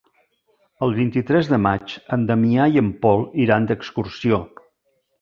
[0.87, 4.45] El vint-i-tres de maig en Damià i en Pol iran d'excursió.